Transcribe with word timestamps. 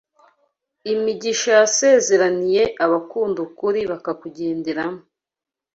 imigisha 0.93 1.49
yasezeraniye 1.59 2.63
abakunda 2.85 3.39
ukuri 3.47 3.81
bakakugenderamo 3.91 5.01